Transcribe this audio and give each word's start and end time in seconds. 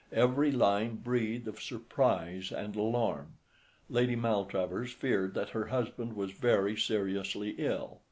Every 0.11 0.51
line 0.51 0.95
breathed 0.95 1.47
of 1.47 1.61
surprise 1.61 2.51
and 2.51 2.75
alarm. 2.75 3.33
Lady 3.87 4.15
Maltravers 4.15 4.91
feared 4.93 5.35
that 5.35 5.49
her 5.49 5.67
husband 5.67 6.15
was 6.15 6.31
very 6.31 6.75
seriously 6.75 7.53
ill. 7.59 7.99